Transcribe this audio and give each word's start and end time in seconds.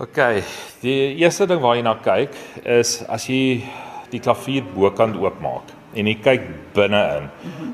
OK, 0.00 0.16
die 0.80 1.18
eerste 1.20 1.44
ding 1.44 1.58
waar 1.60 1.74
jy 1.76 1.82
na 1.84 1.92
kyk 2.00 2.32
is 2.64 3.02
as 3.12 3.26
jy 3.28 3.60
die 4.08 4.20
klavier 4.24 4.64
bokant 4.72 5.18
oopmaak 5.20 5.74
en 5.92 6.08
jy 6.08 6.14
kyk 6.24 6.46
binne-in, 6.72 7.26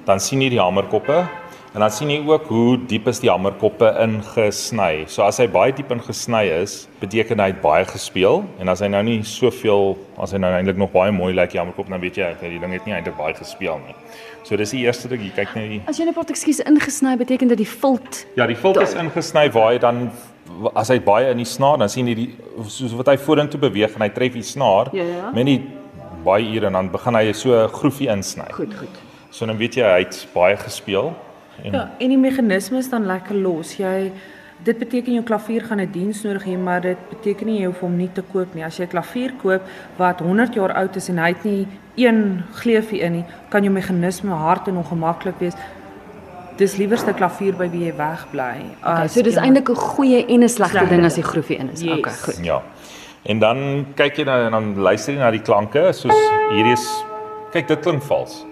dan 0.09 0.19
sien 0.19 0.43
jy 0.43 0.49
die 0.57 0.59
hamerkoppe 0.59 1.21
en 1.21 1.85
dan 1.85 1.95
sien 1.95 2.11
jy 2.11 2.19
ook 2.27 2.49
hoe 2.51 2.81
diep 2.91 3.07
is 3.13 3.23
die 3.23 3.31
hamerkoppe 3.31 3.93
ingesny. 4.03 5.05
So 5.07 5.23
as 5.23 5.39
hy 5.39 5.47
baie 5.55 5.71
diep 5.77 5.95
ingesny 5.95 6.43
is, 6.57 6.77
beteken 6.99 7.39
hy 7.45 7.53
het 7.53 7.63
baie 7.63 7.87
gespeel 7.87 8.43
en 8.59 8.75
as 8.75 8.83
hy 8.83 8.91
nou 8.91 9.07
nie 9.07 9.21
soveel 9.23 9.95
as 10.19 10.35
hy 10.35 10.43
nou 10.43 10.51
eintlik 10.59 10.83
nog 10.83 10.91
baie 10.99 11.15
mooi 11.15 11.31
lyk 11.37 11.55
die 11.55 11.63
hamerkop, 11.63 11.87
dan 11.95 12.03
weet 12.03 12.19
jy 12.19 12.35
okay, 12.35 12.57
die 12.57 12.63
ding 12.63 12.75
het 12.75 12.91
nie 12.91 12.99
eintlik 12.99 13.21
baie 13.23 13.39
gespeel 13.39 13.79
nie. 13.87 13.95
So 14.43 14.59
dis 14.59 14.75
die 14.75 14.83
eerste 14.83 15.15
ding 15.15 15.23
jy 15.23 15.35
kyk 15.37 15.55
net 15.55 15.77
die 15.77 15.85
As 15.87 16.03
jy 16.03 16.11
'n 16.11 16.17
pot 16.17 16.35
ekskuus 16.35 16.65
ingesny 16.67 17.15
beteken 17.23 17.55
dit 17.55 17.63
die 17.63 17.75
vilt 17.83 18.27
Ja, 18.35 18.51
die 18.51 18.59
vilt 18.59 18.83
is 18.83 18.99
ingesny 18.99 19.47
waar 19.55 19.77
hy 19.77 19.79
dan 19.79 20.09
as 20.75 20.89
hy 20.89 20.99
baie 21.01 21.31
in 21.31 21.37
die 21.39 21.45
snaar 21.45 21.79
dan 21.79 21.89
sien 21.89 22.07
jy 22.07 22.15
die 22.15 22.31
soos 22.69 22.93
wat 22.97 23.07
hy 23.09 23.17
vorentoe 23.17 23.61
beweeg 23.61 23.95
en 23.97 24.03
hy 24.03 24.09
tref 24.09 24.33
die 24.33 24.43
snaar 24.43 24.89
Ja, 24.93 25.03
ja. 25.05 25.31
met 25.35 25.47
die 25.47 25.61
baie 26.25 26.45
ure 26.55 26.67
en 26.67 26.73
dan 26.73 26.91
begin 26.91 27.15
hy 27.15 27.33
so 27.33 27.53
'n 27.55 27.69
groefie 27.69 28.09
insny. 28.09 28.45
Goed, 28.53 28.75
goed. 28.75 28.97
So 29.31 29.47
dan 29.47 29.57
weet 29.59 29.75
jy 29.77 29.83
hy 29.85 29.99
het 30.05 30.27
baie 30.35 30.57
gespeel 30.57 31.15
en 31.65 31.73
Ja, 31.73 31.91
en 31.99 32.09
die 32.09 32.19
meganisme 32.19 32.79
is 32.79 32.89
dan 32.91 33.07
lekker 33.07 33.35
los. 33.35 33.77
Jy 33.77 34.13
dit 34.65 34.79
beteken 34.79 35.13
jou 35.13 35.23
klavier 35.25 35.63
gaan 35.65 35.81
'n 35.81 35.91
diens 35.93 36.23
nodig 36.25 36.45
hê, 36.45 36.57
maar 36.59 36.81
dit 36.81 36.97
beteken 37.11 37.47
nie 37.47 37.59
jy 37.61 37.67
hoef 37.67 37.81
hom 37.81 37.97
nie 37.97 38.09
te 38.13 38.23
koop 38.33 38.55
nie. 38.55 38.65
As 38.65 38.77
jy 38.79 38.85
'n 38.85 38.89
klavier 38.89 39.33
koop 39.43 39.63
wat 39.99 40.21
100 40.21 40.55
jaar 40.55 40.73
oud 40.73 40.97
is 40.97 41.09
en 41.09 41.19
hy 41.19 41.29
het 41.29 41.45
nie 41.45 41.67
een 41.97 42.43
gleufie 42.55 43.01
in 43.01 43.13
nie, 43.13 43.25
kan 43.51 43.63
jou 43.63 43.73
meganisme 43.73 44.31
hard 44.35 44.69
en 44.69 44.77
ongemaklik 44.77 45.35
wees. 45.39 45.55
Dis 46.57 46.77
liewerste 46.81 47.13
klavier 47.13 47.53
by 47.59 47.67
wie 47.71 47.83
jy 47.87 47.93
wegbly. 47.99 48.63
Okay, 48.81 49.09
so 49.13 49.23
dis 49.23 49.37
eintlik 49.37 49.69
'n 49.71 49.77
goeie 49.77 50.25
en 50.27 50.43
'n 50.43 50.49
slegte 50.49 50.87
ding 50.89 51.05
as 51.05 51.15
die 51.15 51.23
groefie 51.23 51.59
in 51.59 51.71
is. 51.71 51.81
Yes. 51.83 51.99
Okay, 51.99 52.13
goed. 52.13 52.45
ja. 52.45 52.63
En 53.25 53.39
dan 53.39 53.87
kyk 53.97 54.17
jy 54.17 54.25
en 54.27 54.51
dan 54.53 54.77
luister 54.79 55.13
jy 55.15 55.19
na 55.21 55.31
die 55.31 55.43
klanke 55.43 55.93
soos 55.93 56.15
hierdie 56.53 56.73
is 56.73 57.05
kyk 57.53 57.69
dit 57.69 57.81
klink 57.83 58.03
vals. 58.03 58.45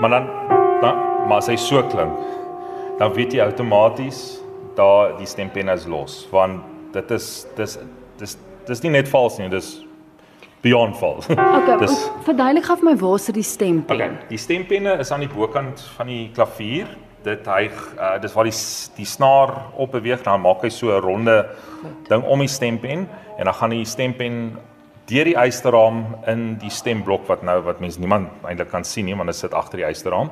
Maar 0.00 0.10
dan 0.10 0.26
dan 0.80 0.96
maar 1.28 1.38
as 1.38 1.46
hy 1.48 1.56
so 1.56 1.82
klink, 1.82 2.12
dan 2.98 3.12
weet 3.12 3.32
jy 3.32 3.40
outomaties 3.42 4.40
daar 4.76 5.16
die 5.18 5.26
stempen 5.26 5.68
is 5.68 5.86
los 5.86 6.28
want 6.30 6.60
dit 6.92 7.10
is 7.10 7.46
dis 7.56 7.78
dis 8.18 8.36
dis 8.66 8.82
nie 8.82 8.90
net 8.90 9.08
vals 9.08 9.38
nie, 9.38 9.48
dis 9.48 9.84
beyond 10.62 10.96
vals. 10.96 11.26
Okay, 11.30 11.78
Dis- 11.78 11.90
dis 11.90 12.10
verduidelik 12.24 12.64
gou 12.64 12.76
vir 12.76 12.84
my 12.84 12.96
waar 12.96 13.18
sit 13.18 13.34
die 13.34 13.42
stempen? 13.42 13.94
Okay, 13.96 14.10
die 14.28 14.38
stempenne 14.38 14.98
is 14.98 15.10
aan 15.12 15.20
die 15.20 15.28
bokant 15.28 15.80
van 15.96 16.06
die 16.06 16.30
klavier. 16.34 16.86
Dit 17.26 17.48
hy 17.50 17.66
uh, 17.66 18.16
dis 18.22 18.34
waar 18.36 18.46
die 18.46 18.54
die 18.96 19.08
snaar 19.08 19.52
op 19.74 19.96
beweeg, 19.96 20.22
dan 20.22 20.44
maak 20.44 20.62
hy 20.62 20.70
so 20.70 20.94
'n 20.94 21.02
ronde 21.02 21.36
ding 22.08 22.22
om 22.22 22.38
die 22.38 22.48
stempen 22.48 23.08
en 23.38 23.44
dan 23.44 23.54
gaan 23.54 23.70
die 23.70 23.84
stempen 23.84 24.58
deur 25.10 25.24
die 25.24 25.36
eysterraam 25.36 26.04
in 26.26 26.54
die 26.62 26.70
stemblok 26.70 27.26
wat 27.26 27.42
nou 27.42 27.60
wat 27.66 27.80
mense 27.80 28.00
niemand 28.00 28.30
eintlik 28.46 28.70
kan 28.70 28.84
sien 28.84 29.06
nie, 29.06 29.16
want 29.16 29.26
dit 29.26 29.36
sit 29.36 29.54
agter 29.54 29.78
die 29.78 29.86
eysterraam. 29.86 30.30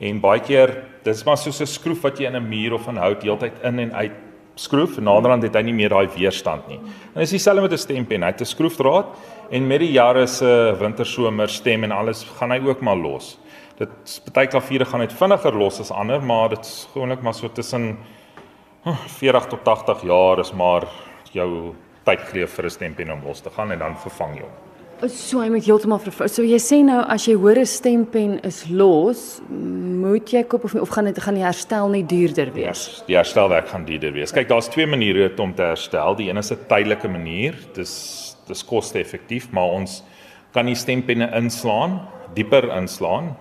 En 0.00 0.20
baie 0.20 0.40
keer 0.40 0.72
dis 1.04 1.24
maar 1.24 1.36
soos 1.36 1.60
'n 1.60 1.66
skroef 1.66 2.02
wat 2.02 2.18
jy 2.18 2.26
in 2.26 2.36
'n 2.36 2.48
muur 2.48 2.74
of 2.74 2.88
in 2.88 2.96
hout 2.96 3.22
heeltyd 3.22 3.52
in 3.62 3.78
en 3.78 3.92
uit 3.94 4.12
skroef 4.54 4.98
en 4.98 5.04
naderhand 5.04 5.42
het 5.42 5.54
hy 5.54 5.62
nie 5.62 5.72
meer 5.76 5.88
daai 5.88 6.08
weerstand 6.16 6.66
nie. 6.68 6.80
En 7.14 7.20
dis 7.20 7.30
dieselfde 7.30 7.62
met 7.62 7.72
'n 7.72 7.78
stempen. 7.78 8.22
Hy 8.22 8.28
het 8.28 8.40
'n 8.40 8.44
skroefdraad 8.44 9.06
en 9.50 9.66
met 9.66 9.80
die 9.80 9.92
jare 9.92 10.26
se 10.26 10.76
wintersomer 10.78 11.48
stem 11.48 11.84
en 11.84 11.92
alles 11.92 12.24
gaan 12.38 12.50
hy 12.50 12.60
ook 12.60 12.80
maar 12.80 12.96
los. 12.96 13.38
Dit 13.82 14.18
party 14.28 14.46
klaviere 14.52 14.86
gaan 14.86 15.02
net 15.02 15.14
vinniger 15.16 15.56
los 15.58 15.80
as 15.82 15.90
ander, 15.90 16.22
maar 16.22 16.52
dit's 16.54 16.88
gewoonlik 16.92 17.22
maar 17.22 17.34
so 17.34 17.48
tussen 17.50 17.96
huh, 18.84 18.98
40 19.18 19.48
tot 19.54 19.64
80 19.64 20.04
jaar 20.06 20.42
is 20.42 20.52
maar 20.54 20.86
jou 21.34 21.74
tydgreep 22.06 22.50
vir 22.50 22.64
'n 22.64 22.70
stempen 22.70 23.10
om 23.10 23.24
los 23.26 23.40
te 23.40 23.50
gaan 23.50 23.72
en 23.72 23.78
dan 23.78 23.96
vervang 23.96 24.36
jy 24.36 24.42
hom. 24.42 24.58
So 25.10 25.40
hy 25.40 25.48
moet 25.50 25.64
heeltemal 25.66 25.98
vervou. 25.98 26.28
So 26.30 26.44
jy 26.46 26.60
sê 26.62 26.76
nou 26.86 27.00
as 27.10 27.26
jy 27.26 27.34
hoor 27.34 27.58
'n 27.58 27.66
stempen 27.66 28.38
is 28.46 28.68
los, 28.70 29.40
moet 29.50 30.30
jy 30.30 30.44
koop 30.44 30.64
of 30.64 30.74
of 30.74 30.88
gaan 30.88 31.04
dit 31.04 31.18
gaan 31.18 31.34
die 31.34 31.42
herstel 31.42 31.88
nie 31.88 32.06
duurder 32.06 32.52
wees? 32.52 32.98
Ja, 33.00 33.06
die 33.06 33.16
herstelwerk 33.16 33.68
gaan 33.68 33.84
duurder 33.84 34.12
wees. 34.12 34.32
Kyk, 34.32 34.48
daar's 34.48 34.68
twee 34.68 34.86
maniere 34.86 35.32
om 35.38 35.54
te 35.54 35.62
herstel. 35.62 36.14
Die 36.14 36.28
een 36.30 36.36
is 36.36 36.52
'n 36.52 36.58
tydelike 36.68 37.08
manier. 37.08 37.54
Dis 37.74 38.36
dis 38.46 38.64
koste-effektief, 38.64 39.50
maar 39.50 39.70
ons 39.70 40.02
kan 40.52 40.66
die 40.66 40.74
stempenne 40.74 41.30
inslaan, 41.34 42.00
dieper 42.34 42.76
inslaan. 42.76 43.36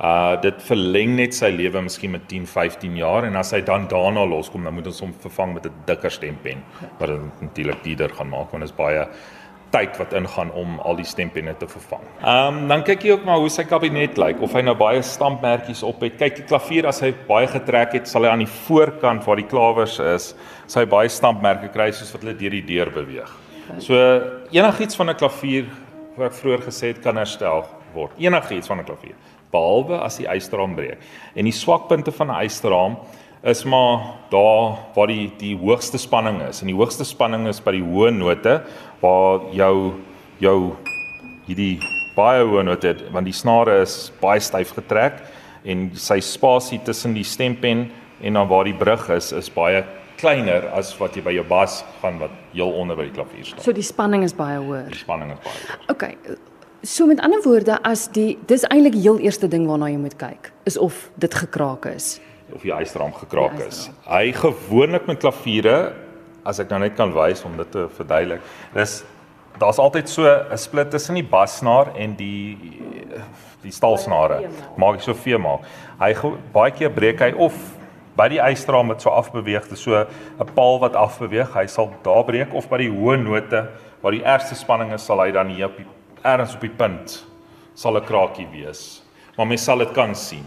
Uh 0.00 0.40
dit 0.40 0.62
verleng 0.62 1.16
net 1.16 1.34
sy 1.34 1.50
lewe 1.50 1.82
miskien 1.82 2.10
met 2.10 2.28
10, 2.28 2.46
15 2.46 2.96
jaar 2.96 3.24
en 3.24 3.36
as 3.36 3.52
hy 3.52 3.60
dan 3.60 3.88
daarna 3.88 4.24
loskom, 4.26 4.64
dan 4.64 4.74
moet 4.74 4.86
ons 4.86 5.00
hom 5.00 5.12
vervang 5.12 5.54
met 5.54 5.66
'n 5.66 5.84
dikker 5.86 6.10
stempen 6.10 6.64
wat 6.98 7.08
dit 7.08 7.40
natuurlik 7.40 7.82
duurder 7.84 8.14
gaan 8.14 8.28
maak 8.28 8.50
want 8.50 8.62
dit 8.64 8.70
is 8.70 8.76
baie 8.76 9.06
tyd 9.72 9.96
wat 9.96 10.12
ingaan 10.16 10.50
om 10.58 10.76
al 10.84 10.98
die 11.00 11.06
stempenne 11.08 11.54
te 11.58 11.68
vervang. 11.68 12.04
Ehm 12.20 12.58
um, 12.62 12.68
dan 12.68 12.84
kyk 12.86 13.04
jy 13.06 13.14
ook 13.16 13.24
maar 13.24 13.40
hoe 13.40 13.50
sy 13.52 13.64
kabinet 13.68 14.18
lyk, 14.20 14.40
of 14.44 14.52
hy 14.56 14.62
nou 14.66 14.74
baie 14.78 15.02
stampmerkies 15.02 15.82
op 15.86 16.02
het. 16.04 16.18
Kyk, 16.20 16.42
die 16.42 16.48
klavier 16.48 16.88
as 16.90 17.00
hy 17.04 17.12
baie 17.28 17.48
getrek 17.50 17.96
het, 17.96 18.08
sal 18.08 18.26
hy 18.26 18.32
aan 18.32 18.44
die 18.44 18.54
voorkant 18.66 19.24
waar 19.24 19.40
die 19.40 19.48
klawers 19.48 19.98
is, 19.98 20.32
hy 20.76 20.84
baie 20.88 21.08
stampmerke 21.12 21.72
kry 21.72 21.90
soos 21.92 22.12
wat 22.14 22.24
hulle 22.24 22.36
deur 22.38 22.56
die 22.58 22.66
deur 22.68 22.92
beweeg. 22.92 23.32
So 23.80 23.96
enigiets 24.52 24.96
van 24.96 25.10
'n 25.10 25.16
klavier 25.16 25.66
wat 26.16 26.32
ek 26.32 26.38
vroeër 26.40 26.62
gesê 26.68 26.92
het 26.92 27.02
kan 27.02 27.16
herstel 27.16 27.64
word. 27.94 28.12
Enigiets 28.18 28.68
van 28.68 28.80
'n 28.80 28.84
klavier, 28.84 29.16
behalwe 29.52 30.00
as 30.00 30.18
die 30.20 30.28
ysterraam 30.28 30.76
breek. 30.78 31.02
En 31.36 31.44
die 31.48 31.54
swakpunte 31.56 32.12
van 32.12 32.30
'n 32.30 32.44
ysterraam 32.44 32.96
is 33.42 33.64
maar 33.64 34.14
daar 34.30 34.78
waar 34.94 35.06
die 35.06 35.30
die 35.38 35.56
hoogste 35.56 35.98
spanning 35.98 36.42
is. 36.48 36.60
En 36.60 36.66
die 36.66 36.76
hoogste 36.76 37.04
spanning 37.04 37.48
is 37.48 37.60
by 37.60 37.72
die 37.72 37.82
hoë 37.82 38.12
note 38.14 38.62
waar 39.00 39.40
jou 39.52 39.94
jou 40.38 40.76
hierdie 41.46 41.80
baie 42.16 42.44
hoë 42.44 42.64
note 42.64 42.86
het, 42.86 43.02
want 43.12 43.24
die 43.24 43.34
snare 43.34 43.80
is 43.82 44.12
baie 44.20 44.40
styf 44.40 44.74
getrek 44.76 45.22
en 45.64 45.90
sy 45.94 46.20
spasie 46.20 46.80
tussen 46.84 47.14
die 47.14 47.24
stempen 47.24 47.90
en 48.22 48.38
dan 48.38 48.48
waar 48.48 48.64
die 48.64 48.76
brug 48.76 49.08
is 49.10 49.32
is 49.32 49.50
baie 49.50 49.84
kleiner 50.22 50.68
as 50.76 50.92
wat 51.00 51.16
jy 51.16 51.22
by 51.22 51.34
jou 51.34 51.44
bas 51.48 51.82
gaan 52.00 52.20
wat 52.22 52.30
heel 52.52 52.70
onder 52.78 52.96
by 52.96 53.08
die 53.08 53.16
klavier 53.16 53.44
staan. 53.44 53.64
So 53.64 53.74
die 53.74 53.86
spanning 53.86 54.22
is 54.22 54.34
baie 54.38 54.60
hoër. 54.62 54.90
Die 54.92 55.02
spanning 55.02 55.34
is 55.34 55.42
baie 55.42 55.58
hoog. 55.58 55.90
Okay. 55.96 56.16
So 56.82 57.06
met 57.06 57.20
ander 57.22 57.38
woorde, 57.44 57.76
as 57.86 58.08
die 58.10 58.38
dis 58.50 58.64
eintlik 58.66 58.96
die 58.96 59.04
heel 59.04 59.20
eerste 59.22 59.46
ding 59.48 59.68
waarna 59.70 59.86
jy 59.92 60.00
moet 60.02 60.16
kyk, 60.18 60.48
is 60.66 60.74
of 60.76 61.10
dit 61.14 61.34
gekraak 61.34 61.86
is. 61.86 62.20
of 62.52 62.60
die 62.66 62.72
ysterraam 62.74 63.14
gekraak 63.16 63.54
Die 63.56 63.66
is. 63.70 63.86
Hy 64.04 64.32
gewoonlik 64.36 65.06
met 65.06 65.20
klaviere 65.22 65.94
as 66.44 66.58
ek 66.60 66.68
nou 66.68 66.80
net 66.82 66.96
kan 66.98 67.12
wys 67.14 67.44
om 67.48 67.54
dit 67.56 67.70
te 67.72 67.86
verduidelik. 67.96 68.42
Dis 68.74 69.04
daar's 69.62 69.78
altyd 69.78 70.08
so 70.08 70.26
'n 70.26 70.58
split 70.58 70.90
tussen 70.90 71.14
die 71.14 71.24
bassnaar 71.24 71.94
en 71.96 72.16
die 72.16 72.58
die 73.62 73.70
stalsnare. 73.70 74.50
Maak 74.76 74.96
hy 74.96 75.00
so 75.02 75.14
vee 75.14 75.38
maak. 75.38 75.60
Hy 76.00 76.14
baie 76.52 76.70
keer 76.72 76.90
breek 76.90 77.20
hy 77.20 77.32
of 77.32 77.54
by 78.16 78.28
die 78.28 78.40
ysterraam 78.40 78.88
wat 78.88 79.00
so 79.00 79.10
afbeweeg, 79.10 79.68
dis 79.68 79.80
so 79.80 79.94
'n 79.94 80.46
paal 80.54 80.80
wat 80.80 80.94
afbeweeg. 80.94 81.54
Hy 81.54 81.66
sal 81.66 81.92
daar 82.02 82.24
breek 82.24 82.52
of 82.54 82.68
by 82.68 82.78
die 82.78 82.90
hoë 82.90 83.22
note 83.22 83.68
waar 84.02 84.12
die 84.12 84.24
ergste 84.24 84.54
spanning 84.54 84.92
is, 84.92 85.06
sal 85.06 85.20
hy 85.20 85.30
dan 85.30 85.48
hier 85.48 85.66
op 85.66 85.76
die 85.76 85.86
ergens 86.22 86.54
op 86.54 86.60
die 86.60 86.70
punt 86.70 87.24
sal 87.74 87.96
'n 87.96 88.04
kraakie 88.04 88.48
wees. 88.52 89.02
Maar 89.36 89.46
mens 89.46 89.64
sal 89.64 89.78
dit 89.78 89.92
kan 89.92 90.14
sien. 90.14 90.44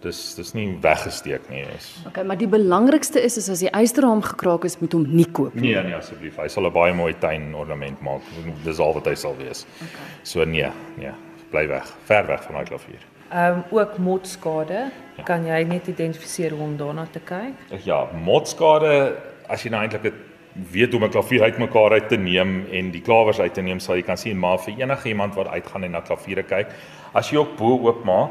Dis 0.00 0.34
dis 0.34 0.54
nie 0.56 0.78
weggesteek 0.80 1.48
nie. 1.50 1.64
Is. 1.76 1.90
Okay, 2.08 2.24
maar 2.24 2.38
die 2.40 2.48
belangrikste 2.48 3.20
is 3.20 3.36
is 3.36 3.50
as 3.52 3.60
die 3.60 3.68
ysterraam 3.68 4.22
gekraak 4.24 4.64
is, 4.64 4.78
moet 4.80 4.92
hom 4.96 5.04
nie 5.04 5.26
koop 5.28 5.54
nie. 5.54 5.74
Nee 5.74 5.82
nee 5.82 5.94
asseblief. 5.94 6.38
Hy 6.40 6.48
sal 6.48 6.66
'n 6.66 6.72
baie 6.72 6.94
mooi 6.94 7.12
tuin 7.20 7.54
ornament 7.54 8.00
maak. 8.00 8.22
Dis 8.64 8.78
al 8.78 8.94
wat 8.94 9.06
hy 9.06 9.14
sal 9.14 9.36
wees. 9.36 9.66
Okay. 9.76 10.06
So 10.22 10.44
nee, 10.44 10.70
nee, 10.96 11.12
bly 11.50 11.66
weg. 11.68 11.92
Ver 12.04 12.26
weg 12.26 12.42
van 12.42 12.54
daai 12.54 12.64
klavier. 12.64 13.04
Ehm 13.30 13.52
um, 13.52 13.78
ook 13.78 13.98
motskade. 13.98 14.90
Kan 15.24 15.44
jy 15.44 15.62
net 15.64 15.86
identifiseer 15.86 16.50
hoe 16.50 16.62
om 16.62 16.76
daarna 16.76 17.06
te 17.12 17.20
kyk? 17.20 17.84
Ja, 17.84 18.08
motskade 18.24 19.16
as 19.48 19.62
jy 19.62 19.70
nou 19.70 19.82
eintlik 19.82 20.02
dit 20.02 20.14
weet 20.54 20.92
hoe 20.92 21.00
om 21.00 21.06
'n 21.06 21.10
klavier 21.10 21.42
uitmekaar 21.42 21.92
uit 21.92 22.08
te 22.08 22.16
neem 22.16 22.66
en 22.72 22.90
die 22.90 23.00
klawers 23.00 23.40
uit 23.40 23.54
te 23.54 23.62
neem, 23.62 23.80
sal 23.80 23.96
jy 23.96 24.02
kan 24.02 24.16
sien 24.16 24.38
maar 24.38 24.58
vir 24.58 24.74
enige 24.78 25.08
iemand 25.08 25.34
wat 25.34 25.48
uitgaan 25.48 25.84
en 25.84 25.90
na 25.90 26.00
klaviere 26.00 26.42
kyk, 26.42 26.66
as 27.14 27.30
jy 27.30 27.38
ook 27.38 27.56
bo 27.56 27.78
oop 27.86 28.04
maak 28.04 28.30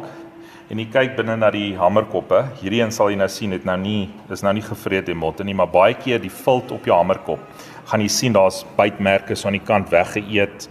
en 0.69 0.79
jy 0.79 0.85
kyk 0.85 1.15
binne 1.15 1.35
na 1.38 1.49
die 1.51 1.75
hamerkoppe, 1.75 2.45
hierdie 2.61 2.81
een 2.81 2.91
sal 2.91 3.09
jy 3.09 3.15
nou 3.15 3.27
sien 3.27 3.49
dit 3.49 3.65
nou 3.65 3.77
nie 3.77 4.09
dis 4.29 4.41
nou 4.41 4.53
nie 4.53 4.61
gevreet 4.61 5.09
en 5.09 5.17
motte 5.17 5.44
nie, 5.44 5.53
maar 5.53 5.67
baie 5.67 5.94
keer 5.94 6.19
die 6.19 6.29
vilt 6.29 6.71
op 6.71 6.85
jou 6.85 6.95
hamerkop, 6.95 7.39
gaan 7.85 8.01
jy 8.01 8.07
sien 8.07 8.33
daar's 8.33 8.65
bytmerke 8.77 9.35
so 9.35 9.47
aan 9.47 9.57
die 9.57 9.65
kant 9.65 9.89
weggeëet. 9.89 10.69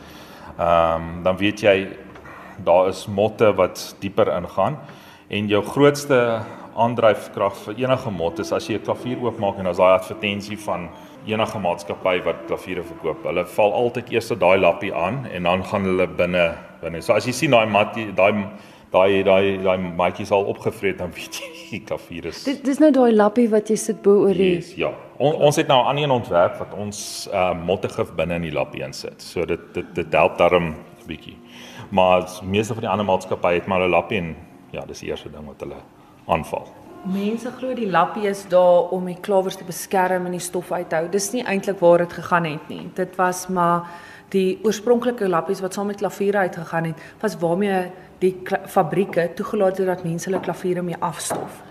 Ehm 0.59 0.95
um, 0.95 1.23
dan 1.23 1.37
weet 1.37 1.61
jy 1.61 1.89
daar 2.65 2.89
is 2.89 3.07
motte 3.07 3.53
wat 3.55 3.97
dieper 4.01 4.29
ingaan 4.37 4.77
en 5.29 5.49
jou 5.49 5.63
grootste 5.63 6.41
aandryfkrag 6.79 7.55
vir 7.65 7.75
enige 7.85 8.11
mot 8.11 8.39
is 8.39 8.53
as 8.53 8.67
jy 8.69 8.75
'n 8.79 8.85
klavier 8.85 9.19
oopmaak 9.23 9.59
en 9.59 9.65
daar's 9.65 9.79
daai 9.79 9.99
advertensie 9.99 10.59
van 10.59 10.89
enige 11.27 11.59
maatskappy 11.59 12.23
wat 12.25 12.47
klaviere 12.47 12.83
verkoop. 12.83 13.25
Hulle 13.25 13.45
val 13.47 13.73
altyd 13.73 14.13
eers 14.13 14.29
daai 14.29 14.59
lappie 14.59 14.95
aan 14.95 15.27
en 15.27 15.43
dan 15.43 15.65
gaan 15.65 15.85
hulle 15.85 16.07
binne 16.07 16.55
binne. 16.83 17.03
So 17.03 17.13
as 17.13 17.27
jy 17.27 17.33
sien 17.33 17.51
daai 17.51 17.67
mat 17.67 17.95
daai 17.95 18.33
daai 18.93 19.23
daai 19.25 19.59
daai 19.65 19.77
maatjies 19.79 20.33
al 20.33 20.49
opgevreet 20.53 20.99
dan 20.99 21.13
weet 21.17 21.41
jy 21.41 21.51
die 21.73 21.83
klavier 21.85 22.31
is. 22.31 22.45
Dit 22.45 22.65
dis 22.65 22.81
nou 22.81 22.91
daai 22.95 23.13
lappie 23.13 23.49
wat 23.53 23.71
jy 23.71 23.77
sit 23.77 24.03
bo 24.03 24.25
oor 24.25 24.35
die 24.35 24.55
Yes, 24.55 24.73
ja. 24.79 24.93
On, 25.19 25.35
ons 25.49 25.57
het 25.59 25.69
nou 25.69 25.81
aan 25.85 25.99
een 25.99 26.15
ontwerp 26.15 26.59
wat 26.63 26.75
ons 26.79 27.01
uh 27.33 27.53
mottegif 27.59 28.15
binne 28.17 28.39
in 28.39 28.49
die 28.49 28.55
lappie 28.55 28.85
insit. 28.87 29.23
So 29.23 29.45
dit 29.45 29.71
dit 29.75 29.95
dit 29.95 30.19
help 30.21 30.39
daarom 30.39 30.75
'n 30.75 31.09
bietjie. 31.09 31.37
Maar 31.91 32.29
meeste 32.43 32.75
van 32.75 32.85
die 32.85 32.91
ander 32.91 33.07
maatskappye 33.07 33.61
het 33.61 33.67
maar 33.67 33.81
'n 33.81 33.91
lappie 33.91 34.19
en 34.19 34.37
ja, 34.71 34.85
dis 34.85 35.01
die 35.01 35.09
eerste 35.09 35.31
ding 35.31 35.47
wat 35.47 35.61
hulle 35.61 35.81
aanval. 36.27 36.69
Mense 37.07 37.51
glo 37.55 37.77
die 37.79 37.87
lappie 37.87 38.27
is 38.27 38.41
daar 38.51 38.91
om 38.91 39.05
die 39.07 39.21
klawers 39.23 39.57
te 39.57 39.65
beskerm 39.65 40.25
en 40.27 40.33
die 40.35 40.43
stof 40.43 40.73
uit 40.73 40.89
te 40.91 40.97
hou. 40.99 41.07
Dis 41.09 41.31
nie 41.31 41.45
eintlik 41.47 41.79
waar 41.79 42.03
dit 42.03 42.13
gegaan 42.13 42.49
het 42.49 42.65
nie. 42.69 42.89
Dit 42.97 43.15
was 43.17 43.45
maar 43.47 43.87
die 44.35 44.59
oorspronklike 44.67 45.29
lappies 45.29 45.63
wat 45.63 45.79
saam 45.79 45.87
met 45.93 46.01
klaviere 46.03 46.43
uitgegaan 46.49 46.91
het, 46.91 47.05
was 47.23 47.37
waarmee 47.39 47.85
die 48.19 48.35
fabrieke 48.67 49.29
toegelaat 49.39 49.79
het 49.79 49.87
dat 49.87 50.03
mense 50.05 50.29
hulle 50.29 50.43
klaviere 50.43 50.83
mee 50.83 50.99
afstof. 50.99 51.63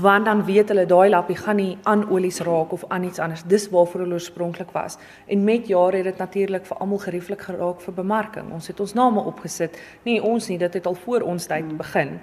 Want 0.00 0.24
dan 0.24 0.42
weet 0.48 0.72
hulle 0.72 0.86
daai 0.90 1.10
lappie 1.12 1.36
gaan 1.36 1.60
nie 1.60 1.76
aan 1.82 2.08
olies 2.10 2.40
raak 2.40 2.72
of 2.72 2.88
aan 2.88 3.04
iets 3.04 3.20
anders. 3.20 3.44
Dis 3.46 3.68
waarvoor 3.70 4.00
hulle 4.00 4.16
oorspronklik 4.16 4.72
was. 4.72 4.96
En 5.26 5.44
met 5.44 5.68
jare 5.68 5.96
het 6.00 6.04
dit 6.04 6.18
natuurlik 6.18 6.66
vir 6.66 6.80
almal 6.80 7.04
gerieflik 7.04 7.46
geraak 7.50 7.84
vir 7.84 7.94
bemarking. 8.00 8.50
Ons 8.52 8.72
het 8.72 8.80
ons 8.80 8.96
name 8.96 9.20
opgesit. 9.20 9.78
Nee, 10.02 10.22
ons 10.22 10.48
nie, 10.48 10.58
dit 10.58 10.74
het 10.74 10.86
al 10.86 10.98
voor 11.04 11.20
ons 11.20 11.46
tyd 11.46 11.76
begin. 11.76 12.18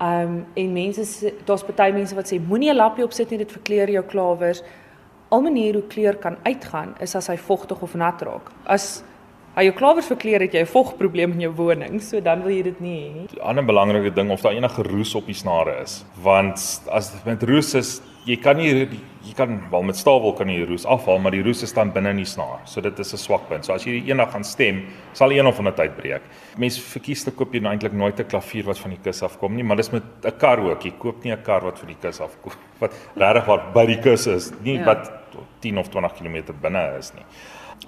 Um 0.00 0.46
en 0.54 0.72
mense 0.72 1.32
daar's 1.44 1.64
baie 1.64 1.92
mense 1.92 2.14
wat 2.14 2.32
sê 2.32 2.40
moenie 2.40 2.70
'n 2.70 2.76
lappie 2.76 3.04
opsit 3.04 3.30
nie, 3.30 3.38
dit 3.38 3.52
verkleur 3.52 3.90
jou 3.90 4.04
klawers. 4.04 4.62
Al 5.28 5.40
manier 5.40 5.74
hoe 5.74 5.86
kleur 5.86 6.16
kan 6.16 6.36
uitgaan 6.42 6.94
is 7.00 7.14
as 7.14 7.26
hy 7.26 7.36
vogtig 7.36 7.82
of 7.82 7.94
nat 7.94 8.22
raak. 8.22 8.50
As 8.64 9.02
hy 9.56 9.64
jou 9.68 9.72
klawers 9.76 10.06
verkleur 10.08 10.40
het 10.40 10.52
jy 10.54 10.60
'n 10.62 10.66
vogprobleem 10.66 11.32
in 11.32 11.40
jou 11.40 11.52
woning, 11.52 12.00
so 12.00 12.20
dan 12.20 12.42
wil 12.42 12.52
jy 12.52 12.62
dit 12.62 12.80
nie 12.80 12.96
hê 13.00 13.14
nie. 13.14 13.26
Die 13.34 13.42
ander 13.42 13.64
belangrike 13.64 14.14
ding 14.14 14.30
of 14.30 14.40
daar 14.42 14.52
enige 14.54 14.82
roes 14.82 15.14
op 15.14 15.26
die 15.26 15.34
snare 15.34 15.82
is, 15.82 16.04
want 16.22 16.80
as 16.90 17.12
met 17.26 17.42
roes 17.42 17.74
is 17.74 18.00
jy 18.24 18.36
kan 18.36 18.56
nie 18.56 18.88
jy 19.24 19.34
kan 19.36 19.60
wel 19.70 19.82
met 19.82 19.96
stawel 19.96 20.32
kan 20.32 20.48
jy 20.48 20.64
roes 20.66 20.84
afhaal, 20.84 21.18
maar 21.18 21.30
die 21.32 21.42
roes 21.42 21.62
is 21.62 21.72
dan 21.72 21.92
binne 21.92 22.10
in 22.10 22.16
die 22.16 22.24
snaar. 22.24 22.60
So 22.64 22.80
dit 22.80 22.98
is 22.98 23.12
'n 23.12 23.16
swak 23.18 23.48
punt. 23.48 23.64
So 23.64 23.72
as 23.74 23.84
jy 23.84 24.02
eendag 24.06 24.32
gaan 24.32 24.44
stem, 24.44 24.82
sal 25.12 25.30
een 25.32 25.46
of 25.46 25.58
ander 25.58 25.72
tyd 25.74 25.96
breek. 25.96 26.22
Mense 26.56 26.80
verkies 26.80 27.24
te 27.24 27.30
koop 27.30 27.52
jy 27.52 27.60
nou 27.60 27.72
eintlik 27.72 27.92
nooit 27.92 28.18
'n 28.18 28.24
klavier 28.24 28.64
wat 28.64 28.78
van 28.78 28.90
die 28.90 28.98
kus 29.02 29.22
afkom 29.22 29.54
nie, 29.54 29.62
maar 29.64 29.76
dis 29.76 29.90
met 29.92 30.02
'n 30.24 30.38
kar 30.38 30.58
ook. 30.60 30.82
Jy 30.84 30.92
koop 30.98 31.24
nie 31.24 31.32
'n 31.32 31.42
kar 31.42 31.60
wat 31.62 31.78
van 31.78 31.88
die 31.88 31.96
kus 32.00 32.20
afkom 32.20 32.52
wat 32.80 32.92
regtig 33.16 33.44
wat 33.46 33.72
by 33.74 33.86
die 33.86 34.00
kus 34.00 34.26
is, 34.26 34.50
nie 34.62 34.78
Ja. 34.78 34.84
wat 34.84 35.12
10 35.60 35.78
of 35.78 35.88
20 35.88 36.12
km 36.14 36.52
binne 36.60 36.96
is 36.98 37.12
nie. 37.14 37.24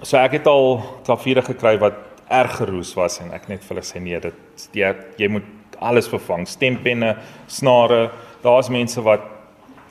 So 0.03 0.17
ek 0.17 0.31
het 0.39 0.47
al 0.47 0.81
klaviere 1.05 1.41
gekry 1.45 1.77
wat 1.79 1.93
erg 2.29 2.57
geroes 2.59 2.93
was 2.97 3.19
en 3.21 3.31
ek 3.33 3.47
net 3.49 3.63
vir 3.63 3.75
hulle 3.75 3.85
sê 3.85 4.01
nee, 4.01 4.19
dit 4.19 4.67
jy, 4.73 4.93
jy 5.17 5.27
moet 5.29 5.43
alles 5.79 6.07
vervang, 6.07 6.45
stempenne, 6.47 7.15
snare. 7.47 8.09
Daar's 8.43 8.69
mense 8.69 9.01
wat 9.05 9.21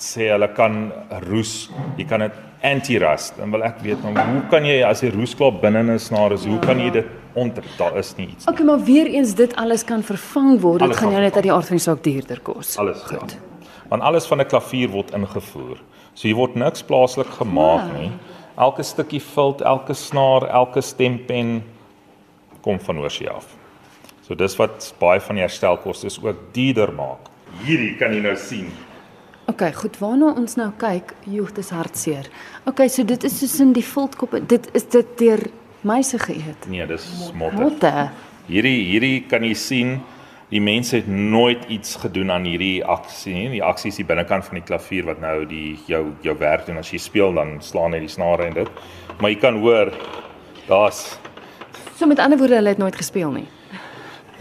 sê 0.00 0.30
hulle 0.32 0.48
kan 0.56 0.90
roes, 1.28 1.70
jy 1.96 2.04
kan 2.08 2.20
dit 2.20 2.32
anti-rust. 2.64 3.36
Dan 3.38 3.52
wil 3.52 3.62
ek 3.66 3.80
weet 3.84 4.02
nou 4.04 4.12
hoe 4.16 4.42
kan 4.50 4.64
jy 4.66 4.80
as 4.86 5.00
die 5.04 5.12
roes 5.14 5.34
klaar 5.38 5.52
binne 5.62 5.80
in 5.84 5.90
'n 5.90 5.98
snaar 5.98 6.32
is, 6.32 6.44
hoe 6.46 6.58
kan 6.60 6.78
jy 6.80 6.90
dit 6.90 7.06
onder 7.34 7.64
daar 7.78 7.96
is 7.98 8.14
nie 8.16 8.28
iets. 8.28 8.46
Okay, 8.48 8.64
maar 8.64 8.80
weer 8.84 9.06
eens 9.06 9.34
dit 9.34 9.54
alles 9.56 9.84
kan 9.84 10.02
vervang 10.02 10.60
word. 10.60 10.80
Dit 10.80 10.96
gaan 10.96 11.10
jou 11.12 11.20
net 11.20 11.34
uit 11.34 11.42
die 11.42 11.52
aard 11.52 11.66
van 11.66 11.76
die 11.76 11.82
saak 11.84 12.02
duurder 12.02 12.40
kos. 12.40 12.76
Alles 12.78 13.02
goed. 13.02 13.32
Ja. 13.32 13.38
Want 13.88 14.02
alles 14.02 14.26
van 14.26 14.40
'n 14.40 14.46
klavier 14.46 14.88
word 14.90 15.10
ingevoer. 15.14 15.78
So 16.14 16.28
hier 16.28 16.36
word 16.36 16.54
niks 16.54 16.82
plaaslik 16.82 17.26
gemaak 17.26 17.90
Wow. 17.90 18.00
nie. 18.00 18.10
Elke 18.54 18.82
stukkie 18.86 19.20
vilt, 19.20 19.64
elke 19.66 19.94
snaar, 19.94 20.46
elke 20.48 20.82
stempen 20.82 21.62
kom 22.62 22.78
van 22.80 22.98
oorsee 23.02 23.28
af. 23.30 23.48
So 24.24 24.34
dis 24.38 24.54
wat 24.56 24.92
baie 25.00 25.20
van 25.20 25.36
die 25.36 25.44
herstelkoste 25.44 26.08
ook 26.22 26.52
duurder 26.54 26.92
maak. 26.94 27.28
Hierdie 27.64 27.94
kan 27.98 28.14
jy 28.14 28.22
nou 28.24 28.36
sien. 28.38 28.70
Okay, 29.50 29.74
goed, 29.76 29.98
waarna 30.00 30.30
ons 30.40 30.56
nou 30.56 30.70
kyk, 30.80 31.12
joh, 31.28 31.50
dis 31.52 31.68
hartseer. 31.74 32.30
Okay, 32.64 32.88
so 32.88 33.04
dit 33.04 33.26
is 33.28 33.34
soos 33.42 33.58
in 33.60 33.74
die 33.76 33.84
viltkoppe. 33.84 34.40
Dit 34.48 34.70
is 34.72 34.86
dit 34.88 35.10
deur 35.20 35.42
muise 35.84 36.18
geëet. 36.22 36.70
Nee, 36.72 36.86
dis 36.88 37.04
motte. 37.36 37.60
Motte. 37.60 37.92
Hierdie 38.48 38.78
hierdie 38.88 39.18
kan 39.28 39.44
jy 39.44 39.52
sien. 39.58 39.92
Die 40.54 40.62
mense 40.62 41.00
het 41.00 41.06
nooit 41.10 41.64
iets 41.66 41.96
gedoen 41.98 42.30
aan 42.30 42.44
hierdie 42.46 42.84
aksie 42.86 43.32
nie. 43.34 43.48
Die 43.56 43.62
aksie 43.66 43.90
is 43.90 43.96
die 43.98 44.06
binnekant 44.06 44.44
van 44.46 44.60
die 44.60 44.62
klavier 44.62 45.08
wat 45.08 45.18
nou 45.18 45.40
die 45.50 45.72
jou 45.90 46.04
jou 46.22 46.34
werk 46.38 46.68
doen 46.68 46.78
as 46.78 46.92
jy 46.94 47.00
speel 47.02 47.34
dan 47.34 47.56
slaan 47.58 47.96
hy 47.96 48.04
die 48.04 48.12
snare 48.12 48.46
en 48.46 48.54
dit. 48.60 48.70
Maar 49.18 49.32
jy 49.32 49.40
kan 49.42 49.58
hoor 49.64 49.90
daar's 50.68 51.16
So 51.94 52.06
met 52.10 52.18
ander 52.18 52.38
woorde, 52.38 52.56
hulle 52.58 52.72
het 52.74 52.78
nooit 52.78 52.96
gespeel 52.98 53.34
nie. 53.34 53.48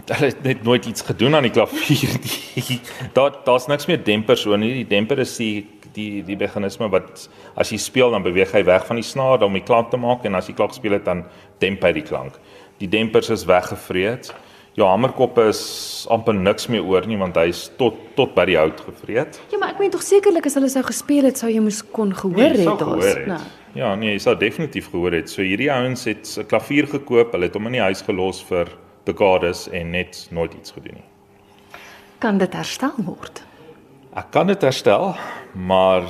hulle 0.06 0.30
het 0.30 0.42
net 0.46 0.62
nooit 0.62 0.86
iets 0.86 1.02
gedoen 1.02 1.34
aan 1.34 1.48
die 1.48 1.52
klavier 1.54 2.14
nie. 2.26 2.78
Daar 3.12 3.34
daar's 3.44 3.66
niks 3.66 3.90
meer 3.90 4.04
dempers 4.04 4.46
so 4.46 4.56
nie. 4.56 4.70
Die 4.84 4.88
demper 4.94 5.18
is 5.18 5.34
die 5.36 5.66
die 5.98 6.22
die 6.22 6.38
meganisme 6.38 6.92
wat 6.94 7.28
as 7.58 7.74
jy 7.74 7.78
speel 7.82 8.14
dan 8.14 8.22
beweeg 8.22 8.54
hy 8.54 8.62
weg 8.70 8.86
van 8.86 9.02
die 9.02 9.06
snaar 9.06 9.42
om 9.42 9.58
die 9.58 9.66
klank 9.66 9.90
te 9.90 9.98
maak 9.98 10.22
en 10.26 10.38
as 10.38 10.46
jy 10.46 10.54
klank 10.54 10.78
speel 10.78 10.94
het 11.00 11.10
dan 11.10 11.26
demp 11.58 11.82
hy 11.82 11.92
die 11.98 12.06
klank. 12.06 12.38
Die 12.78 12.90
dempers 12.90 13.34
is 13.34 13.50
weggevreet. 13.50 14.30
Jou 14.74 14.88
hamerkoppe 14.90 15.44
is 15.52 16.06
amper 16.10 16.34
niks 16.34 16.66
meer 16.66 16.82
oor 16.82 17.04
nie 17.06 17.16
want 17.20 17.36
hy's 17.38 17.68
tot 17.78 17.94
tot 18.18 18.32
by 18.34 18.44
die 18.50 18.56
hout 18.58 18.80
gevreet. 18.82 19.36
Ja, 19.52 19.58
maar 19.58 19.70
ek 19.70 19.78
meen 19.78 19.92
tog 19.94 20.02
sekerlik 20.02 20.46
as 20.46 20.56
hulle 20.58 20.68
sou 20.72 20.82
gespeel 20.82 21.28
het, 21.28 21.38
sou 21.38 21.50
jy 21.50 21.60
moes 21.62 21.78
kon 21.94 22.10
gehoor 22.14 22.36
Nee, 22.56 22.66
het 22.66 22.78
daar's. 22.82 23.04
het. 23.14 23.26
Nou, 23.30 23.40
Ja, 23.74 23.94
nee, 23.98 24.12
jy 24.14 24.18
sou 24.22 24.34
definitief 24.38 24.90
gehoor 24.90 25.12
het. 25.12 25.30
So 25.30 25.42
hierdie 25.42 25.70
ouens 25.72 26.04
het 26.04 26.26
'n 26.38 26.46
klavier 26.46 26.86
gekoop, 26.86 27.32
hulle 27.32 27.44
het 27.46 27.54
hom 27.54 27.66
in 27.66 27.72
die 27.72 27.80
huis 27.80 28.02
gelos 28.02 28.42
vir 28.42 28.68
dekades 29.04 29.68
en 29.72 29.90
net 29.90 30.28
nooit 30.30 30.54
iets 30.54 30.70
gedoen 30.70 30.94
nie. 30.94 31.04
kan 32.18 32.38
dit 32.38 32.52
herstel 32.54 32.92
word? 33.04 33.42
Ek 34.16 34.30
kan 34.30 34.46
dit 34.46 34.62
herstel, 34.62 35.14
maar 35.54 36.02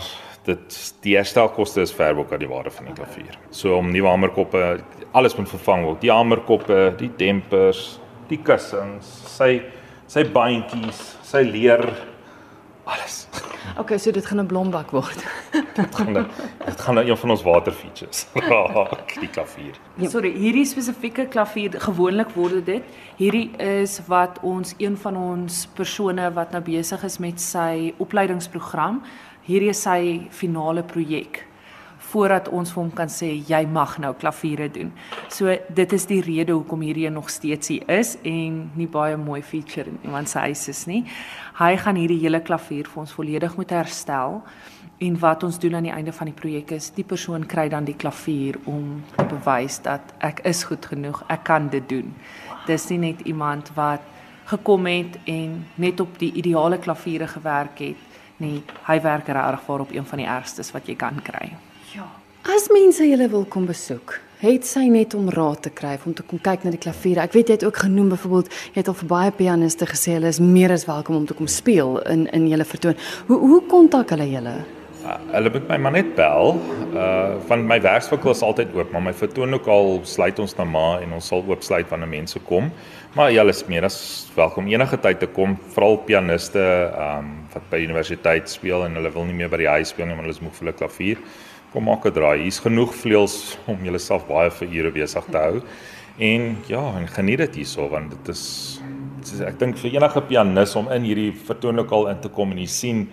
dit 0.44 0.94
die 1.02 1.16
herstelkoste 1.16 1.80
is 1.80 1.92
ver 1.92 2.14
bo 2.14 2.24
die 2.38 2.48
waarde 2.48 2.70
van 2.70 2.84
die 2.84 2.94
klavier. 2.94 3.38
So 3.50 3.76
om 3.76 3.90
nuwe 3.92 4.08
hamerkoppe, 4.08 4.80
alles 5.12 5.36
moet 5.36 5.48
vervang 5.48 5.84
word. 5.84 6.00
Die 6.00 6.12
hamerkoppe, 6.12 6.94
die 6.98 7.10
dempers, 7.16 7.98
die 8.28 8.38
kussings, 8.42 9.06
sy 9.36 9.62
sy 10.06 10.24
bandjies, 10.24 11.16
sy 11.22 11.42
leer 11.42 11.84
alles. 12.86 13.26
Okay, 13.80 13.96
so 13.98 14.12
dit 14.12 14.26
gaan 14.26 14.40
'n 14.40 14.46
blombak 14.46 14.90
word. 14.92 15.24
Dit 15.74 15.94
gaan 15.94 16.12
nou- 16.12 16.26
dit 16.66 16.80
gaan 16.80 16.94
nou 16.94 17.06
een 17.08 17.16
van 17.16 17.30
ons 17.30 17.42
water 17.42 17.72
features 17.72 18.26
raak, 18.34 19.14
die 19.20 19.28
klavier. 19.28 19.72
Ja. 19.96 20.08
Sorry, 20.08 20.30
hierdie 20.32 20.64
spesifieke 20.64 21.26
klavier 21.26 21.80
gewoonlik 21.80 22.30
word 22.36 22.66
dit. 22.66 22.82
Hierdie 23.16 23.50
is 23.58 24.00
wat 24.06 24.38
ons 24.42 24.74
een 24.78 24.96
van 24.96 25.16
ons 25.16 25.66
persone 25.74 26.32
wat 26.34 26.52
nou 26.52 26.62
besig 26.62 27.02
is 27.04 27.18
met 27.18 27.40
sy 27.40 27.94
opleidingsprogram. 27.98 29.02
Hierdie 29.42 29.68
is 29.70 29.82
sy 29.82 30.26
finale 30.30 30.82
projek 30.82 31.46
voordat 32.14 32.48
ons 32.54 32.70
vir 32.70 32.82
hom 32.82 32.92
kan 32.94 33.10
sê 33.10 33.30
jy 33.48 33.64
mag 33.66 33.96
nou 34.02 34.12
klaviere 34.18 34.68
doen. 34.70 34.92
So 35.32 35.50
dit 35.74 35.94
is 35.96 36.06
die 36.10 36.20
rede 36.22 36.54
hoekom 36.54 36.84
hierdie 36.86 37.10
nog 37.10 37.30
steeds 37.32 37.72
hier 37.72 37.88
is 37.90 38.14
en 38.22 38.60
nie 38.78 38.86
baie 38.90 39.16
mooi 39.18 39.42
feature 39.42 39.90
in 39.90 39.98
iemand 40.04 40.30
se 40.30 40.38
huis 40.46 40.68
is 40.70 40.84
nie. 40.90 41.02
Hy 41.58 41.74
gaan 41.82 41.98
hierdie 41.98 42.20
hele 42.22 42.42
klavier 42.46 42.88
vir 42.90 43.02
ons 43.02 43.16
volledig 43.16 43.58
moet 43.58 43.74
herstel. 43.74 44.42
En 45.02 45.18
wat 45.18 45.42
ons 45.42 45.58
doen 45.58 45.74
aan 45.74 45.88
die 45.88 45.92
einde 45.92 46.14
van 46.14 46.30
die 46.30 46.36
projek 46.38 46.70
is 46.76 46.92
die 46.94 47.04
persoon 47.04 47.48
kry 47.50 47.66
dan 47.68 47.84
die 47.84 47.96
klavier 47.98 48.60
om 48.70 49.02
te 49.16 49.26
bewys 49.26 49.80
dat 49.82 50.14
ek 50.22 50.44
is 50.46 50.62
goed 50.68 50.86
genoeg, 50.86 51.18
ek 51.34 51.42
kan 51.50 51.66
dit 51.72 51.88
doen. 51.90 52.14
Dis 52.68 52.86
nie 52.92 53.00
net 53.08 53.26
iemand 53.26 53.74
wat 53.74 54.06
gekom 54.46 54.86
het 54.86 55.18
en 55.26 55.64
net 55.82 56.00
op 56.00 56.14
die 56.22 56.30
ideale 56.38 56.78
klaviere 56.78 57.26
gewerk 57.26 57.82
het 57.82 58.18
nie. 58.38 58.62
Hy 58.86 59.00
werk 59.02 59.28
regtig 59.28 59.66
waar 59.66 59.86
op 59.88 59.92
een 59.92 60.06
van 60.06 60.22
die 60.22 60.30
ergstes 60.30 60.70
wat 60.76 60.86
jy 60.86 60.94
kan 61.00 61.18
kry. 61.24 61.50
As 62.44 62.66
mense 62.68 63.06
julle 63.06 63.26
wil 63.32 63.44
kom 63.48 63.64
besoek, 63.64 64.18
het 64.42 64.66
sy 64.68 64.82
net 64.92 65.14
om 65.16 65.30
raad 65.32 65.62
te 65.64 65.70
kry 65.72 65.94
om 66.04 66.14
te 66.16 66.24
kom 66.26 66.40
kyk 66.42 66.66
na 66.66 66.72
die 66.74 66.80
klaviere. 66.82 67.22
Ek 67.24 67.32
weet 67.32 67.48
jy 67.48 67.56
het 67.56 67.64
ook 67.64 67.78
genoem 67.86 68.10
byvoorbeeld, 68.12 68.50
jy 68.74 68.82
het 68.82 68.90
al 68.90 68.96
vir 68.98 69.08
baie 69.12 69.32
pianiste 69.32 69.88
gesê 69.88 70.18
hulle 70.18 70.32
is 70.34 70.40
meer 70.42 70.74
as 70.74 70.84
welkom 70.88 71.22
om 71.22 71.28
te 71.28 71.36
kom 71.38 71.48
speel 71.48 72.00
in 72.10 72.26
in 72.36 72.48
julle 72.50 72.66
vertoon. 72.68 72.98
Hoe 73.30 73.38
hoe 73.38 73.60
kontak 73.70 74.12
hulle 74.12 74.26
julle? 74.28 74.56
Uh, 75.04 75.16
hulle 75.34 75.52
moet 75.54 75.70
my 75.70 75.78
maar 75.86 75.94
net 75.96 76.10
bel. 76.18 76.58
Uh 76.92 77.38
van 77.48 77.64
my 77.70 77.80
werkswinkel 77.86 78.34
is 78.34 78.42
altyd 78.42 78.76
oop, 78.76 78.92
maar 78.92 79.06
my 79.08 79.14
vertoon 79.22 79.54
ook 79.54 79.70
al 79.70 79.98
sluit 80.02 80.38
ons 80.44 80.56
na 80.58 80.68
ma 80.68 80.86
en 81.00 81.16
ons 81.16 81.32
sal 81.32 81.46
oop 81.48 81.64
sluit 81.64 81.88
wanneer 81.88 82.12
mense 82.12 82.44
kom. 82.50 82.68
Maar 83.14 83.32
julle 83.32 83.54
is 83.54 83.64
meer 83.70 83.88
as 83.88 83.98
welkom 84.36 84.68
enige 84.68 85.00
tyd 85.00 85.22
te 85.22 85.30
kom, 85.30 85.56
veral 85.72 85.98
pianiste 86.04 86.68
um 87.08 87.32
wat 87.54 87.66
by 87.70 87.80
universiteit 87.86 88.50
speel 88.50 88.84
en 88.84 89.00
hulle 89.00 89.16
wil 89.16 89.28
nie 89.30 89.40
meer 89.40 89.52
by 89.52 89.62
die 89.64 89.72
huis 89.78 89.94
speel 89.94 90.10
nie, 90.10 90.18
maar 90.18 90.26
hulle 90.26 90.36
is 90.36 90.44
moeg 90.44 90.56
vir 90.58 90.66
hulle 90.66 90.78
klavier. 90.82 91.26
Kom 91.74 91.88
maak 91.90 92.04
'n 92.06 92.14
draai. 92.14 92.42
Hier's 92.46 92.60
genoeg 92.62 92.94
vleuels 92.94 93.58
om 93.66 93.82
julleself 93.82 94.28
baie 94.28 94.50
vir 94.50 94.68
ure 94.70 94.90
besig 94.94 95.24
te 95.26 95.38
hou. 95.38 95.62
En 96.18 96.56
ja, 96.68 96.82
en 96.98 97.08
geniet 97.08 97.38
dit 97.38 97.54
hierso 97.54 97.88
want 97.90 98.10
dit 98.10 98.28
is, 98.28 98.80
dit 99.18 99.32
is 99.34 99.40
ek 99.40 99.58
dink 99.58 99.76
vir 99.82 99.96
enige 99.96 100.20
pianis 100.28 100.76
om 100.76 100.86
in 100.94 101.02
hierdie 101.02 101.32
vertoonlokaal 101.34 102.12
in 102.12 102.20
te 102.20 102.28
kom 102.28 102.52
en 102.52 102.58
jy 102.58 102.66
sien 102.70 103.08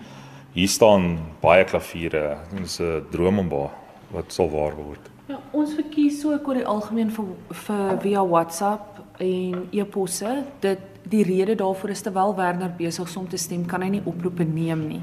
hier 0.54 0.68
staan 0.68 1.18
baie 1.42 1.64
klaviere. 1.64 2.38
Dit 2.52 2.64
is 2.70 2.80
'n 2.80 3.02
droom 3.10 3.38
om 3.38 3.48
ba 3.48 3.70
wat 4.12 4.32
sal 4.32 4.48
waar 4.50 4.76
word. 4.76 5.10
Ja, 5.26 5.40
ons 5.52 5.74
verkies 5.74 6.24
ook 6.24 6.48
oor 6.48 6.54
die 6.54 6.66
algemeen 6.66 7.10
vir 7.10 7.24
vir 7.50 7.98
via 8.00 8.24
WhatsApp 8.24 9.00
en 9.18 9.68
e-posse. 9.72 10.44
Dit 10.60 10.78
die 11.12 11.24
rede 11.28 11.54
daarvoor 11.60 11.92
is 11.92 12.02
terwyl 12.04 12.34
Werner 12.36 12.72
besig 12.78 13.08
is 13.08 13.16
om 13.16 13.28
te 13.28 13.36
stem, 13.40 13.66
kan 13.68 13.84
hy 13.84 13.90
nie 13.96 14.02
oproepe 14.08 14.44
neem 14.48 14.86
nie. 14.88 15.02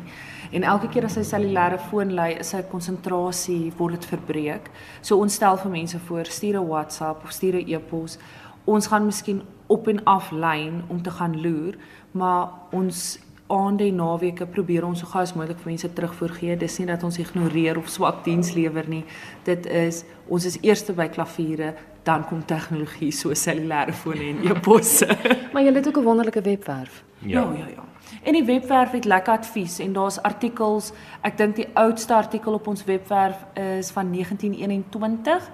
En 0.52 0.66
elke 0.66 0.90
keer 0.90 1.06
as 1.06 1.20
hy 1.20 1.24
cellulêre 1.28 1.78
foon 1.90 2.16
lei, 2.18 2.32
is 2.42 2.50
sy 2.56 2.64
konsentrasie 2.72 3.70
word 3.78 4.00
dit 4.00 4.10
verbreek. 4.10 4.72
So 5.02 5.22
ons 5.22 5.38
stel 5.38 5.60
vir 5.62 5.72
mense 5.76 6.00
voor, 6.08 6.26
stuur 6.26 6.60
'n 6.60 6.68
WhatsApp 6.68 7.24
of 7.24 7.32
stuur 7.32 7.62
'n 7.62 7.70
e-pos. 7.70 8.18
Ons 8.66 8.88
gaan 8.88 9.06
miskien 9.06 9.42
op 9.68 9.88
en 9.88 10.04
af 10.06 10.32
lyn 10.32 10.84
om 10.90 11.02
te 11.02 11.12
gaan 11.12 11.42
loer, 11.42 11.76
maar 12.12 12.50
ons 12.72 13.20
aande 13.48 13.84
en 13.84 13.96
naweke 13.96 14.46
probeer 14.46 14.86
ons 14.86 15.00
so 15.00 15.10
gou 15.10 15.22
as 15.22 15.34
moontlik 15.34 15.60
vir 15.64 15.72
mense 15.72 15.94
terugvoer 15.94 16.34
gee. 16.38 16.58
Dis 16.58 16.78
nie 16.80 16.88
dat 16.88 17.04
ons 17.04 17.18
ignoreer 17.18 17.78
of 17.78 17.90
swak 17.90 18.24
diens 18.24 18.54
lewer 18.54 18.88
nie. 18.90 19.04
Dit 19.44 19.66
is 19.66 20.04
ons 20.28 20.46
is 20.46 20.60
eerste 20.62 20.94
by 20.94 21.08
klaviere, 21.08 21.74
dan 22.10 22.26
kom 22.26 22.42
tegnologie 22.46 23.12
so 23.14 23.34
cellulêre 23.38 23.94
fone 23.94 24.32
en 24.32 24.42
e-posse. 24.50 25.08
maar 25.54 25.64
jy 25.64 25.74
het 25.74 25.88
ook 25.88 26.02
'n 26.02 26.08
wonderlike 26.10 26.42
webwerf. 26.42 27.04
Ja, 27.20 27.42
ja, 27.42 27.54
ja. 27.58 27.68
ja. 27.76 27.84
En 28.24 28.34
die 28.34 28.46
webwerf 28.46 28.92
het 28.92 29.06
lekker 29.06 29.34
advies 29.34 29.80
en 29.80 29.94
daar's 29.94 30.22
artikels. 30.22 30.92
Ek 31.22 31.38
dink 31.38 31.56
die 31.56 31.68
oudste 31.74 32.14
artikel 32.14 32.54
op 32.54 32.68
ons 32.68 32.84
webwerf 32.84 33.46
is 33.54 33.92
van 33.92 34.12
1921 34.12 35.52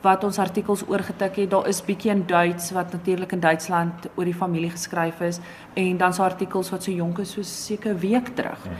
wat 0.00 0.24
ons 0.24 0.38
artikels 0.38 0.82
oorgetik 0.88 1.36
het. 1.36 1.50
Daar 1.50 1.68
is 1.68 1.82
bietjie 1.84 2.10
in 2.10 2.24
Duits 2.26 2.70
wat 2.70 2.92
natuurlik 2.92 3.32
in 3.32 3.40
Duitsland 3.40 4.08
oor 4.14 4.24
die 4.24 4.34
familie 4.34 4.70
geskryf 4.70 5.20
is 5.20 5.40
en 5.74 5.96
dan 5.96 6.14
so 6.14 6.22
artikels 6.22 6.70
wat 6.70 6.82
so 6.82 6.92
jonk 6.92 7.18
is 7.18 7.32
so 7.32 7.42
seker 7.42 7.98
week 7.98 8.34
terug. 8.34 8.62
Hmm. 8.62 8.72